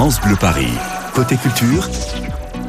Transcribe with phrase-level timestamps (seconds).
[0.00, 0.72] France Bleu Paris.
[1.14, 1.86] Côté culture,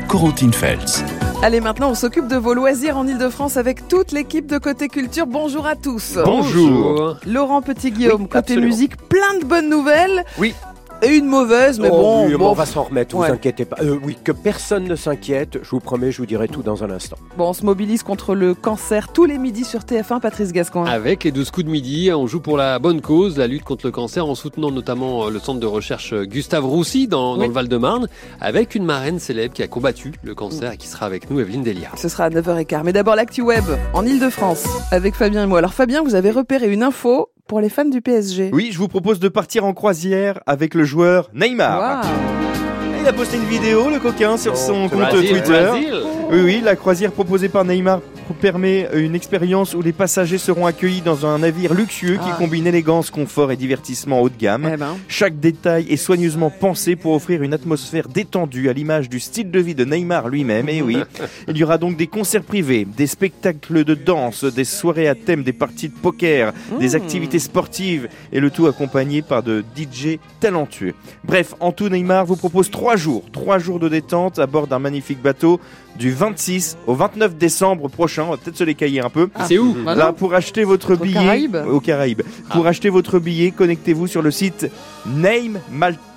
[0.09, 1.01] Corentine Feltz.
[1.41, 5.25] Allez, maintenant, on s'occupe de vos loisirs en Ile-de-France avec toute l'équipe de Côté Culture.
[5.27, 6.17] Bonjour à tous.
[6.25, 7.15] Bonjour.
[7.25, 8.67] Laurent Petit-Guillaume, Oui, côté absolument.
[8.67, 10.25] musique, plein de bonnes nouvelles.
[10.39, 10.53] Oui.
[11.03, 12.27] Et une mauvaise, mais Oh bon.
[12.27, 13.77] oui, bon, on va s'en remettre, vous inquiétez pas.
[13.81, 16.91] Euh, oui, que personne ne s'inquiète, je vous promets, je vous dirai tout dans un
[16.91, 17.17] instant.
[17.37, 20.87] bon, on se mobilise contre le cancer tous les midis sur TF1, Patrice Gascoigne.
[20.87, 23.85] Avec les 12 coups de midi, on joue pour la bonne cause, la lutte contre
[23.87, 27.47] le cancer, en soutenant notamment euh, le centre de recherche euh, Gustave Roussy dans, le
[27.49, 28.07] Val-de-Marne,
[28.39, 31.63] avec une marraine célèbre qui a combattu le cancer et qui sera avec nous, Evelyne
[31.63, 31.89] Delia.
[31.97, 32.83] Ce sera à 9h15.
[32.83, 35.57] Mais d'abord, l'actu web en Ile-de-France avec Fabien et moi.
[35.57, 38.49] Alors, Fabien, vous avez repéré une info pour les fans du PSG.
[38.53, 42.03] Oui, je vous propose de partir en croisière avec le joueur Neymar.
[42.99, 45.71] Il a posté une vidéo, le coquin, sur son compte Twitter.
[46.31, 47.99] Oui, oui, la croisière proposée par Neymar
[48.39, 52.35] permet une expérience où les passagers seront accueillis dans un navire luxueux qui Ah.
[52.37, 54.69] combine élégance, confort et divertissement haut de gamme.
[54.73, 54.95] Eh ben.
[55.09, 59.59] Chaque détail est soigneusement pensé pour offrir une atmosphère détendue à l'image du style de
[59.59, 60.69] vie de Neymar lui-même.
[60.69, 60.97] Et oui,
[61.49, 65.43] il y aura donc des concerts privés, des spectacles de danse, des soirées à thème,
[65.43, 66.95] des parties de poker, des Mmh.
[66.95, 70.93] activités sportives et le tout accompagné par de DJ talentueux.
[71.25, 74.79] Bref, en tout, Neymar vous propose trois jours, trois jours de détente à bord d'un
[74.79, 75.59] magnifique bateau
[75.97, 78.23] du 26 au 29 décembre prochain.
[78.27, 79.29] On va peut-être se les cailler un peu.
[79.47, 83.19] C'est où Bah Là, pour acheter votre Aux billet Caraïbes aux Caraïbes, pour acheter votre
[83.19, 84.67] billet, connectez-vous sur le site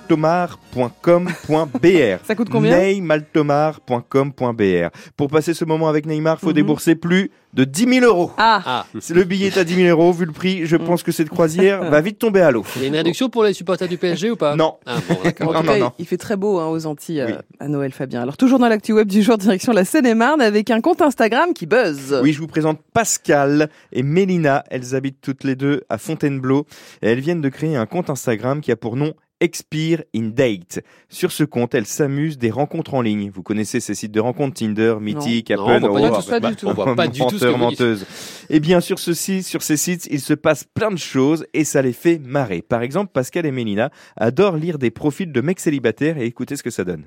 [0.09, 2.19] neymaltomar.com.br.
[2.25, 4.89] Ça coûte combien neymaltomar.com.br.
[5.17, 6.53] Pour passer ce moment avec Neymar, faut Mhm.
[6.53, 8.31] débourser plus de 10 000 euros.
[8.37, 11.13] Ah, Ah, le billet est à 10 000 euros, vu le prix, je pense que
[11.13, 12.65] cette croisière va vite tomber à l'eau.
[12.75, 14.55] il y a une réduction pour les supporters du PSG ou pas?
[14.57, 14.75] Non.
[14.85, 15.49] Ah, bon, d'accord.
[15.55, 15.91] En Non, tout non, cas, non.
[15.99, 18.21] il fait très beau hein, aux Antilles euh, à Noël, Fabien.
[18.21, 21.65] Alors toujours dans l'actu web du jour, direction la Seine-et-Marne avec un compte Instagram qui
[21.65, 22.19] buzz.
[22.21, 24.63] Oui, je vous présente Pascal et Mélina.
[24.69, 26.65] Elles habitent toutes les deux à Fontainebleau
[27.01, 29.13] et elles viennent de créer un compte Instagram qui a pour nom
[29.45, 30.79] Expire in Date.
[31.07, 33.29] Sur ce compte, elles s'amusent des rencontres en ligne.
[33.29, 36.25] Vous connaissez ces sites de rencontres Tinder, Mythique, Non, Apple, on voit pas oh, du
[36.25, 36.67] tout, pas bah, du tout.
[36.67, 37.79] on voit pas du tout ce que menteur, vous dites.
[37.79, 38.05] menteuse.
[38.49, 41.63] Et bien sur ce site, sur ces sites, il se passe plein de choses et
[41.63, 42.63] ça les fait marrer.
[42.63, 46.63] Par exemple, Pascal et Mélina adorent lire des profils de mecs célibataires et écouter ce
[46.63, 47.03] que ça donne.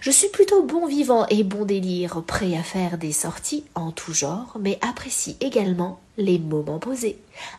[0.00, 4.14] Je suis plutôt bon vivant et bon délire, prêt à faire des sorties en tout
[4.14, 7.16] genre, mais apprécie également les moments posés.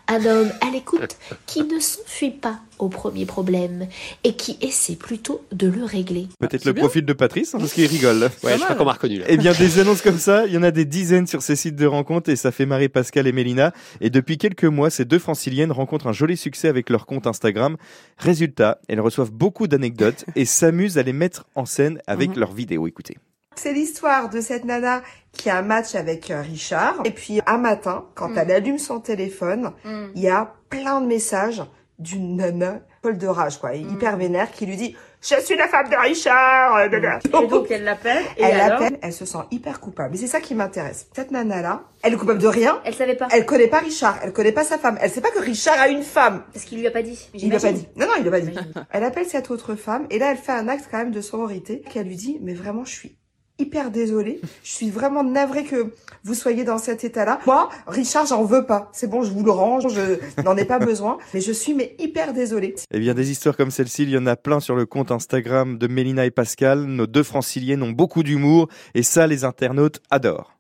[0.07, 3.87] Un homme à l'écoute qui ne s'enfuit pas au premier problème
[4.23, 6.27] et qui essaie plutôt de le régler.
[6.39, 6.83] Peut-être c'est le bien.
[6.83, 8.29] profil de Patrice, hein, parce qu'il rigole.
[8.43, 9.25] Ouais, je crois qu'on m'a reconnu là.
[9.27, 11.75] Eh bien, des annonces comme ça, il y en a des dizaines sur ces sites
[11.75, 13.73] de rencontres et ça fait marrer Pascal et Mélina.
[14.01, 17.77] Et depuis quelques mois, ces deux franciliennes rencontrent un joli succès avec leur compte Instagram.
[18.17, 22.39] Résultat, elles reçoivent beaucoup d'anecdotes et s'amusent à les mettre en scène avec Mhm.
[22.39, 22.87] leurs vidéos.
[22.87, 23.17] Écoutez.
[23.55, 26.95] C'est l'histoire de cette nana qui a un match avec euh, Richard.
[27.05, 29.71] Et puis un matin, quand elle allume son téléphone,
[30.15, 31.63] il y a plein de messages
[31.99, 35.89] d'une nana folle de rage, quoi, hyper vénère, qui lui dit «Je suis la femme
[35.89, 37.19] de Richard euh, nana.
[37.25, 40.15] Et donc elle l'appelle et Elle l'appelle, elle se sent hyper coupable.
[40.15, 41.07] Et c'est ça qui m'intéresse.
[41.13, 42.81] Cette nana-là, elle est coupable de rien.
[42.83, 44.97] Elle savait pas Elle connaît pas Richard, elle connaît pas sa femme.
[45.01, 46.43] Elle sait pas que Richard a une femme.
[46.53, 47.29] parce qu'il lui a pas dit.
[47.33, 47.87] Il lui a pas dit.
[47.95, 48.53] Non, non, il lui a pas dit.
[48.91, 51.81] Elle appelle cette autre femme et là, elle fait un acte quand même de sororité
[51.89, 53.17] qu'elle lui dit, mais vraiment, je suis
[53.63, 54.41] hyper désolée.
[54.63, 55.93] Je suis vraiment navrée que
[56.23, 57.39] vous soyez dans cet état-là.
[57.45, 58.89] Moi, Richard, j'en veux pas.
[58.93, 61.17] C'est bon, je vous le range, je n'en ai pas besoin.
[61.33, 62.75] Mais je suis mais hyper désolée.
[62.91, 65.77] Eh bien, des histoires comme celle-ci, il y en a plein sur le compte Instagram
[65.77, 66.83] de Mélina et Pascal.
[66.83, 70.51] Nos deux franciliennes ont beaucoup d'humour et ça, les internautes adorent.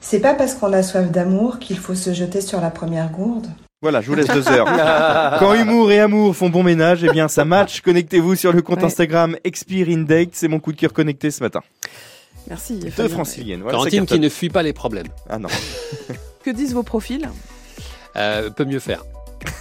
[0.00, 3.48] C'est pas parce qu'on a soif d'amour qu'il faut se jeter sur la première gourde.
[3.82, 4.66] Voilà, je vous laisse deux heures.
[5.40, 7.80] Quand humour et amour font bon ménage, eh bien ça match.
[7.80, 8.84] Connectez-vous sur le compte Ouais.
[8.84, 10.30] Instagram Expire in Date.
[10.32, 11.60] C'est mon coup de cœur connecté ce matin.
[12.48, 12.78] Merci.
[12.78, 13.14] Deux Fabien.
[13.14, 13.62] franciliennes.
[13.62, 15.06] Voilà, qui ne fuit pas les problèmes.
[15.28, 15.48] Ah non.
[16.44, 17.28] Que disent vos profils
[18.16, 19.04] Euh, peut mieux faire.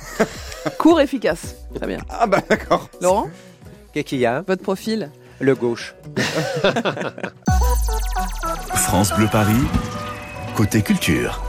[0.77, 1.55] Court, efficace.
[1.75, 1.99] Très bien.
[2.09, 2.89] Ah bah d'accord.
[3.01, 3.29] Laurent,
[3.93, 5.09] Qu'est-ce qu'il y a votre profil
[5.39, 5.95] Le gauche.
[8.75, 9.53] France Bleu Paris.
[10.55, 11.41] Côté culture.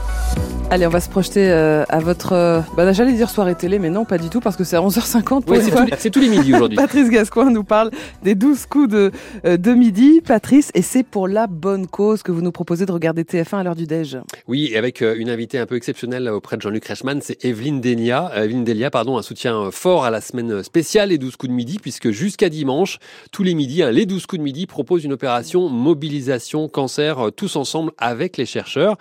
[0.73, 2.33] Allez, on va se projeter euh, à votre...
[2.33, 4.79] euh, bah, j'allais dire soirée télé, mais non, pas du tout, parce que c'est à
[4.81, 5.59] 11h50 pour Oui,
[5.99, 6.75] c'est tous, les- midis aujourd'hui.
[6.81, 7.91] Patrice Gascoigne nous parle
[8.23, 9.11] des 12 coups de,
[9.45, 10.19] euh, de midi.
[10.25, 13.63] Patrice, et c'est pour la bonne cause que vous nous proposez de regarder TF1 à
[13.63, 14.17] l'heure du déj.
[14.47, 17.79] Oui, et avec euh, une invitée un peu exceptionnelle auprès de Jean-Luc Reichmann, c'est Evelyne
[17.79, 18.31] Delia.
[18.35, 21.77] Evelyne Delia, pardon, un soutien fort à la semaine spéciale Les 12 coups de midi,
[21.79, 22.97] puisque jusqu'à dimanche,
[23.31, 27.57] tous les midis, hein, les 12 coups de midi proposent une opération mobilisation cancer, tous
[27.57, 28.97] ensemble avec les chercheurs.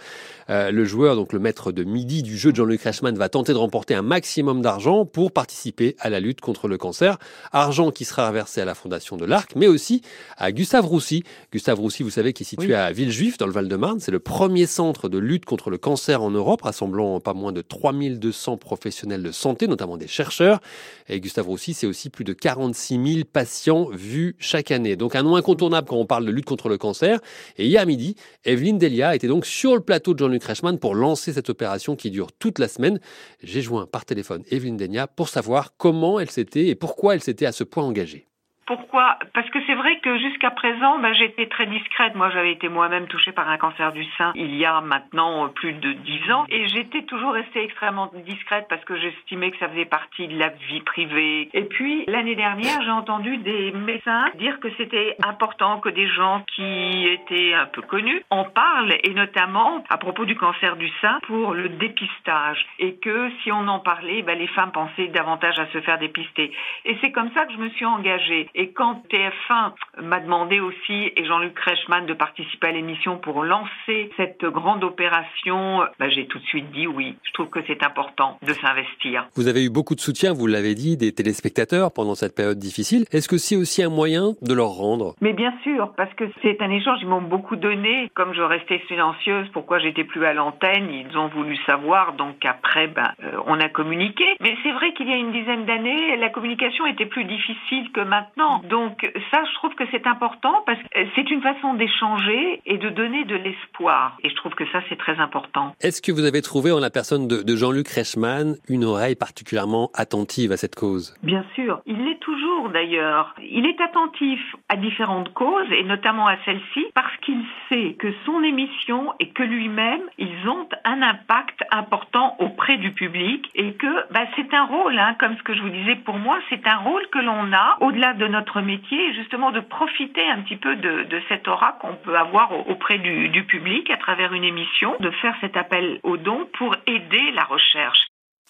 [0.49, 3.53] Le joueur, donc le maître maître de midi du jeu de Jean-Luc Reichmann, va tenter
[3.53, 7.19] de remporter un maximum d'argent pour participer à la lutte contre le cancer.
[7.53, 10.03] Argent qui sera reversé à la Fondation de l'Arc, mais aussi
[10.39, 11.23] à Gustave Roussy.
[11.53, 12.75] Gustave Roussy, vous savez, qui est situé Oui.
[12.75, 14.01] à Villejuif, dans le Val-de-Marne.
[14.01, 17.61] C'est le premier centre de lutte contre le cancer en Europe, rassemblant pas moins de
[17.63, 20.61] 3200 professionnels de santé, notamment des chercheurs.
[21.09, 24.97] Et Gustave Roussy, c'est aussi plus de 46 000 patients vus chaque année.
[24.97, 27.21] Donc un nom incontournable quand on parle de lutte contre le cancer.
[27.57, 31.33] Et hier midi, Evelyne Delia était donc sur le plateau de Jean-Luc Reichmann pour lancer
[31.33, 33.01] cette opération qui dure toute la semaine.
[33.43, 37.47] J'ai joint par téléphone Evelyne Delia pour savoir comment elle s'était et pourquoi elle s'était
[37.47, 38.27] à ce point engagée.
[38.67, 39.19] Pourquoi?
[39.35, 42.15] Parce que c'est vrai que jusqu'à présent, ben, j'étais très discrète.
[42.15, 45.49] Moi, j'avais été moi-même touchée par un cancer du sein il y a maintenant euh,
[45.49, 46.45] plus de dix ans.
[46.49, 50.49] Et j'étais toujours restée extrêmement discrète parce que j'estimais que ça faisait partie de la
[50.49, 51.49] vie privée.
[51.53, 56.45] Et puis, l'année dernière, j'ai entendu des médecins dire que c'était important que des gens
[56.55, 61.19] qui étaient un peu connus en parlent, et notamment à propos du cancer du sein
[61.27, 62.65] pour le dépistage.
[62.79, 66.53] Et que si on en parlait, ben, les femmes pensaient davantage à se faire dépister.
[66.85, 68.49] Et c'est comme ça que je me suis engagée.
[68.55, 69.73] Et quand TF1
[70.03, 75.81] m'a demandé aussi, et Jean-Luc Reichmann, de participer à l'émission pour lancer cette grande opération,
[75.99, 77.17] ben, j'ai tout de suite dit oui.
[77.25, 79.27] Je trouve que c'est important de s'investir.
[79.35, 83.05] Vous avez eu beaucoup de soutien, vous l'avez dit, des téléspectateurs pendant cette période difficile.
[83.11, 85.15] Est-ce que c'est aussi un moyen de leur rendre?
[85.21, 88.11] Mais bien sûr, parce que c'est un échange, ils m'ont beaucoup donné.
[88.15, 92.89] Comme je restais silencieuse, pourquoi j'étais plus à l'antenne, ils ont voulu savoir, donc après,
[92.89, 94.25] ben, euh, on a communiqué.
[94.41, 98.01] Mais c'est vrai qu'il y a une dizaine d'années, la communication était plus difficile que
[98.01, 98.42] maintenant.
[98.69, 102.89] Donc ça, je trouve que c'est important parce que c'est une façon d'échanger et de
[102.89, 104.17] donner de l'espoir.
[104.23, 105.75] Et je trouve que ça, c'est très important.
[105.81, 109.91] Est-ce que vous avez trouvé en la personne de, de Jean-Luc Reichmann une oreille particulièrement
[109.95, 111.15] attentive à cette cause?
[111.23, 113.35] Bien sûr, il l'est toujours d'ailleurs.
[113.43, 118.43] Il est attentif à différentes causes et notamment à celle-ci parce qu'il sait que son
[118.43, 124.27] émission et que lui-même, ils ont un impact important auprès du public et que bah,
[124.37, 127.07] c'est un rôle, hein, comme ce que je vous disais pour moi, c'est un rôle
[127.13, 131.23] que l'on a au-delà de notre métier, justement de profiter un petit peu de, de
[131.29, 135.11] cette aura qu'on peut avoir au- auprès du, du public à travers une émission, de
[135.23, 138.01] faire cet appel aux dons pour aider la recherche.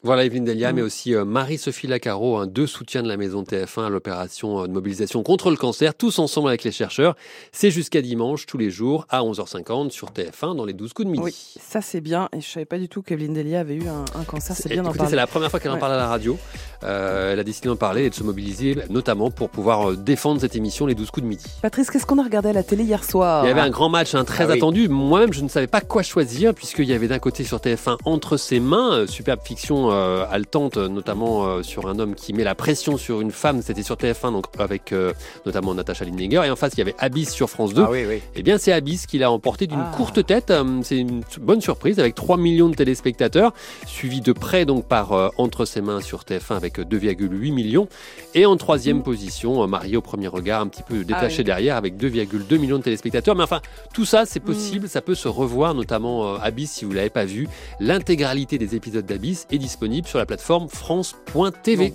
[0.04, 3.86] Voilà Evelyne Delia, mais aussi euh, Marie-Sophie Lacaro, hein, deux soutiens de la maison TF1
[3.86, 7.14] à l'opération euh, de mobilisation contre le cancer, tous ensemble avec les chercheurs.
[7.52, 11.12] C'est jusqu'à dimanche, tous les jours, à 11h50 sur TF1 dans les 12 coups de
[11.12, 11.22] midi.
[11.24, 12.28] Oui, ça c'est bien.
[12.36, 14.56] Et je savais pas du tout qu'Evelyne Delia avait eu un, un cancer.
[14.56, 15.10] C'est bien d'en Écoutez, parler.
[15.10, 16.36] c'est la première fois qu'elle en parle à la radio.
[16.82, 20.56] Euh, elle a décidé d'en parler et de se mobiliser, notamment pour pouvoir défendre cette
[20.56, 21.44] émission, les 12 coups de midi.
[21.62, 23.44] Patrice, qu'est-ce qu'on a regardé à la télé hier soir?
[23.44, 24.56] Il y avait un grand match hein, très Ah oui.
[24.58, 24.88] attendu.
[24.88, 28.36] Moi-même, je ne savais pas quoi choisir, puisqu'il y avait d'un côté sur TF1 Entre
[28.36, 32.54] ses mains, euh, superbe fiction euh, haletante, notamment euh, sur un homme qui met la
[32.54, 33.62] pression sur une femme.
[33.62, 35.12] C'était sur TF1, donc avec euh,
[35.46, 36.42] notamment Natasha Lindegger.
[36.44, 37.82] Et en face, il y avait Abyss sur France 2.
[37.82, 38.20] Ah oui, oui.
[38.34, 39.92] Eh bien, c'est Abyss qui l'a emporté d'une Ah.
[39.96, 40.50] courte tête.
[40.50, 43.52] Euh, C'est une bonne surprise avec 3 millions de téléspectateurs,
[43.86, 47.88] suivi de près donc par Entre ses mains sur TF1 avec euh, 2,8 millions.
[48.34, 51.44] Et en troisième position, euh, Marie au premier regard, un petit peu détaché Ah oui.
[51.44, 53.34] derrière avec 2,2 millions de téléspectateurs.
[53.36, 53.60] Mais enfin,
[53.92, 54.26] tout ça, Mm.
[54.28, 57.48] c'est possible, ça peut se revoir, notamment Abyss si vous l'avez pas vu.
[57.80, 61.92] L'intégralité des épisodes d'Abyss est disponible sur la plateforme France.tv.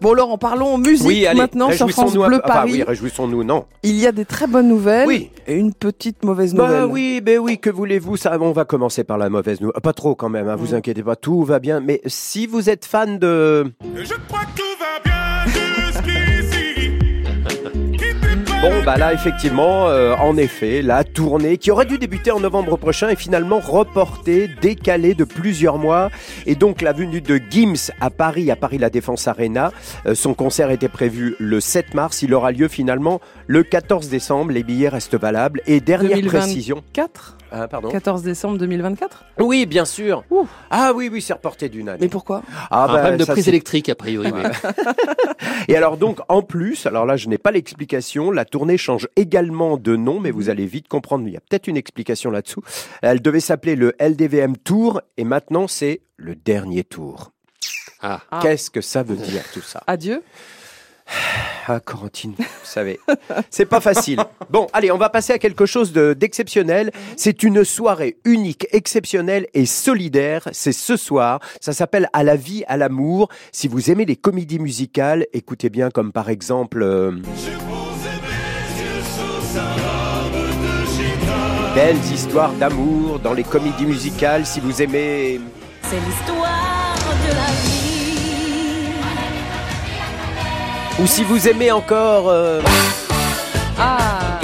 [0.00, 2.34] Bon, Laurent, parlons musique Oui, allez, maintenant sur France Bleu peu.
[2.44, 2.72] Enfin, Paris.
[2.72, 3.66] oui, réjouissons-nous, non.
[3.82, 5.30] Il y a des très bonnes nouvelles Oui.
[5.46, 6.80] et une petite mauvaise nouvelle.
[6.82, 9.80] Bah oui, ben oui, que voulez-vous ça On va commencer par la mauvaise nouvelle.
[9.82, 10.78] Pas trop quand même, hein, vous Mm.
[10.78, 11.80] inquiétez pas, tout va bien.
[11.80, 13.72] Mais si vous êtes fan de...
[13.94, 15.52] Je crois que tout va bien
[15.92, 16.35] jusqu'ici.
[18.68, 22.76] Bon, bah là, effectivement, euh, en effet, la tournée qui aurait dû débuter en novembre
[22.76, 26.10] prochain est finalement reportée, décalée de plusieurs mois.
[26.46, 29.70] Et donc, la venue de Gims à Paris, à Paris La Défense Arena,
[30.06, 32.22] euh, son concert était prévu le 7 mars.
[32.22, 34.52] Il aura lieu finalement le 14 décembre.
[34.52, 35.60] Les billets restent valables.
[35.66, 36.42] Et dernière 2024.
[36.44, 36.84] précision.
[36.92, 40.24] 4 Ah, pardon 14 décembre 2024 Oui, bien sûr.
[40.30, 40.46] Ouh.
[40.70, 41.98] Ah oui, oui, c'est reporté d'une année.
[42.02, 44.30] Mais pourquoi Ah, un bah, problème de ça, prise électrique, a priori.
[44.34, 44.42] oui.
[45.68, 49.76] Et alors donc, en plus, alors là, je n'ai pas l'explication, la tournée change également
[49.76, 50.36] de nom, mais Mhm.
[50.36, 52.62] vous allez vite comprendre, il y a peut-être une explication là-dessous.
[53.02, 57.32] Elle devait s'appeler le LDVM Tour, et maintenant c'est le dernier tour.
[58.02, 58.20] Ah.
[58.30, 58.40] Ah.
[58.42, 59.82] Qu'est-ce que ça veut dire tout ça?
[59.86, 60.22] Adieu
[61.68, 63.00] Ah, Corentine, vous savez,
[63.50, 64.20] c'est pas facile.
[64.50, 66.92] Bon, allez, on va passer à quelque chose de- d'exceptionnel.
[67.16, 70.48] C'est une soirée unique, exceptionnelle et solidaire.
[70.52, 71.40] C'est ce soir.
[71.60, 73.30] Ça s'appelle À la vie, à l'amour.
[73.50, 76.82] Si vous aimez les comédies musicales, écoutez bien, comme par exemple.
[76.84, 77.10] euh,
[81.74, 84.46] Belles histoires d'amour dans les comédies musicales.
[84.46, 85.40] Si vous aimez.
[85.82, 86.94] C'est l'histoire
[87.26, 87.75] de la vie.
[91.00, 92.28] Ou si vous aimez encore.
[92.28, 92.60] euh,
[93.78, 94.38] Ah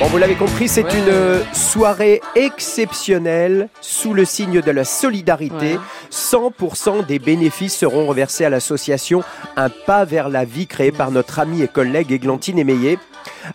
[0.00, 5.78] Bon vous l'avez compris, c'est une soirée exceptionnelle sous le signe de la solidarité.
[6.10, 9.22] 100% des bénéfices seront reversés à l'association
[9.56, 12.98] Un pas vers la vie créée par notre amie et collègue Églantine Émeillé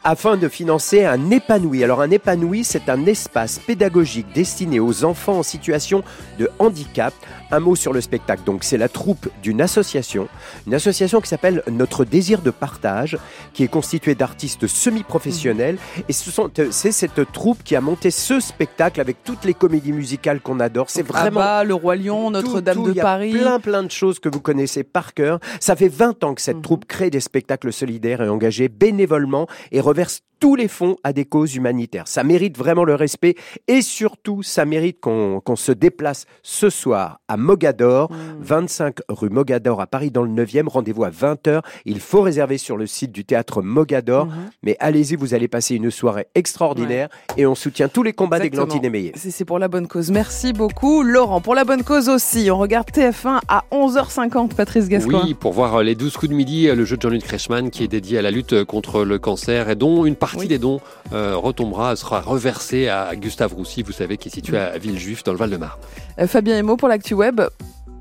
[0.03, 1.83] afin de financer un épanoui.
[1.83, 6.03] Alors un épanoui, c'est un espace pédagogique destiné aux enfants en situation
[6.39, 7.13] de handicap.
[7.51, 8.43] Un mot sur le spectacle.
[8.45, 10.27] Donc c'est la troupe d'une association,
[10.67, 13.17] une association qui s'appelle Notre désir de partage,
[13.53, 15.77] qui est constituée d'artistes semi-professionnels.
[16.09, 19.93] Et ce sont, c'est cette troupe qui a monté ce spectacle avec toutes les comédies
[19.93, 20.89] musicales qu'on adore.
[20.89, 23.31] C'est vraiment Abba, le Roi Lion, Notre-Dame de il y a Paris.
[23.31, 25.39] Plein, plein de choses que vous connaissez par cœur.
[25.59, 29.81] Ça fait 20 ans que cette troupe crée des spectacles solidaires et engagés bénévolement et
[29.85, 32.07] reverse tous les fonds à des causes humanitaires.
[32.07, 33.35] Ça mérite vraiment le respect
[33.67, 39.81] et surtout, ça mérite qu'on qu'on se déplace ce soir à Mogador, 25 rue Mogador
[39.81, 40.67] à Paris dans le 9e.
[40.67, 41.61] Rendez-vous à 20h.
[41.85, 44.27] Il faut réserver sur le site du théâtre Mogador.
[44.63, 48.63] Mais allez-y, vous allez passer une soirée extraordinaire et on soutient tous les combats Exactement.
[48.65, 49.11] d'Églantine Émeillé.
[49.15, 50.11] C'est c'est pour la bonne cause.
[50.11, 51.41] Merci beaucoup, Laurent.
[51.41, 55.21] Pour la bonne cause aussi, on regarde TF1 à 11h50, Patrice Gascoigne.
[55.25, 57.87] Oui, pour voir les 12 coups de midi, le jeu de Jean-Luc Kreischmann qui est
[57.87, 60.79] dédié à la lutte contre le cancer et dont une partie des dons
[61.13, 65.31] euh, retombera, sera reversée à Gustave Roussy, vous savez, qui est situé à Villejuif dans
[65.31, 65.79] le Val-de-Marne.
[66.19, 67.41] Euh, Fabien Emo pour l'actu web.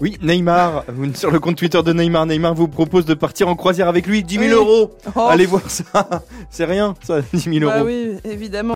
[0.01, 3.55] Oui, Neymar, vous- sur le compte Twitter de Neymar, Neymar vous propose de partir en
[3.55, 4.51] croisière avec lui, 10 000 Oui.
[4.51, 4.91] euros.
[5.15, 5.29] Oh.
[5.31, 6.09] Allez voir ça.
[6.51, 7.71] C'est rien, ça, 10 000 euros.
[7.73, 8.73] Bah oui, évidemment.